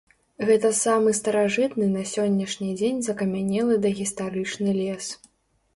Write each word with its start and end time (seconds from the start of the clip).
Гэта 0.49 0.71
самы 0.77 1.13
старажытны 1.17 1.89
на 1.97 2.03
сённяшні 2.13 2.71
дзень 2.81 2.99
закамянелы 3.09 3.79
дагістарычны 3.87 4.69
лес. 4.81 5.05